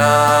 da 0.00 0.39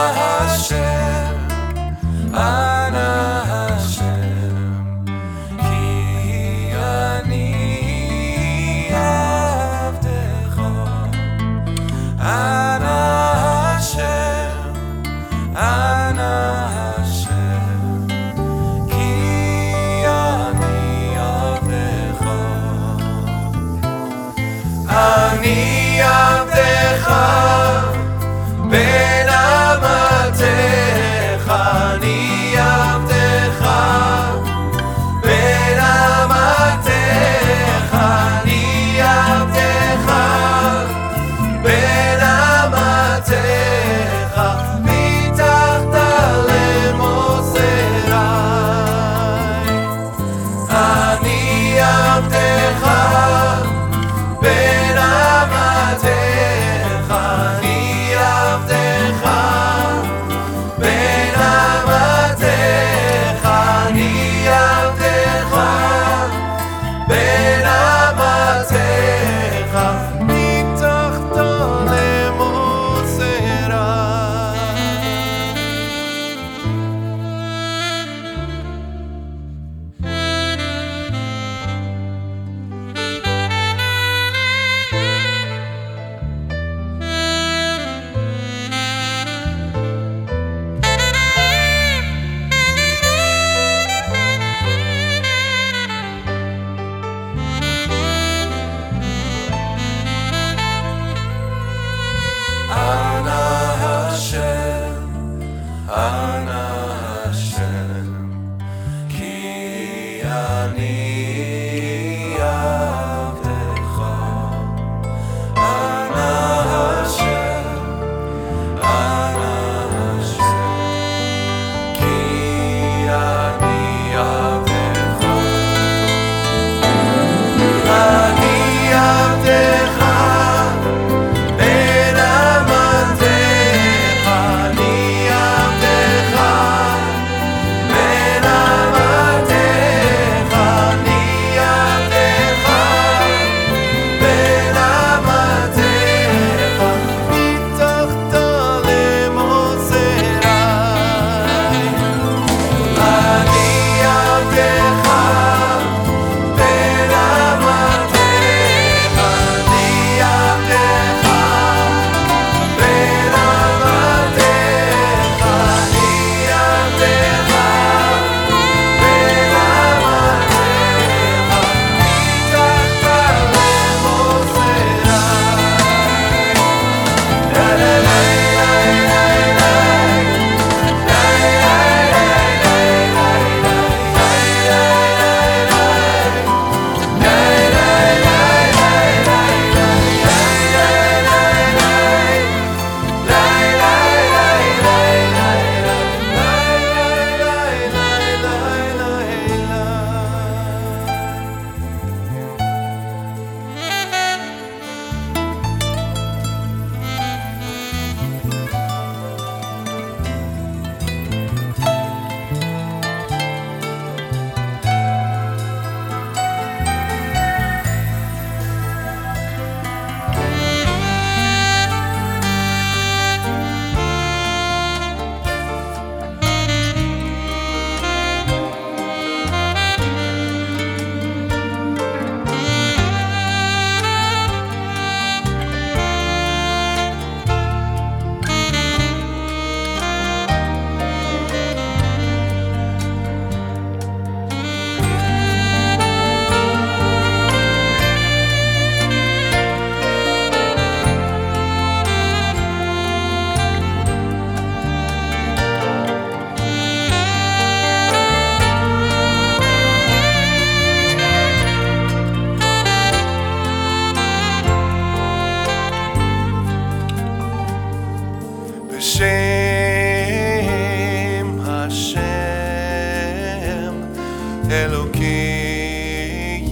Elohim 274.72 276.62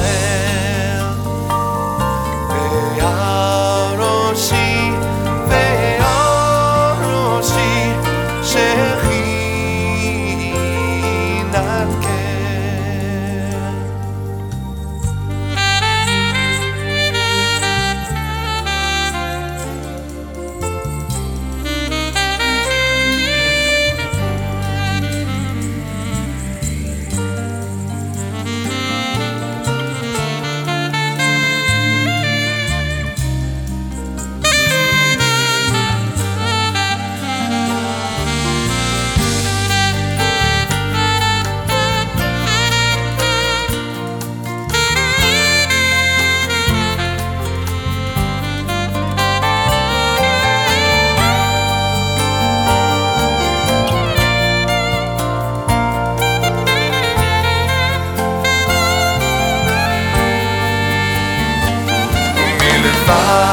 Bye. 63.09 63.49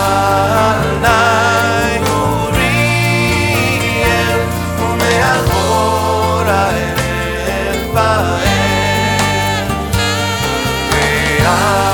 Uh 11.39 11.49
-huh. 11.49 11.86